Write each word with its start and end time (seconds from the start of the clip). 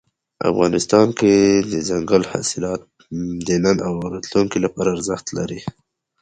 افغانستان 0.51 1.07
کې 1.19 1.31
دځنګل 1.71 2.23
حاصلات 2.31 2.81
د 3.47 3.49
نن 3.63 3.77
او 3.87 3.93
راتلونکي 4.13 4.57
لپاره 4.65 4.89
ارزښت 4.95 5.27
لري. 5.37 5.61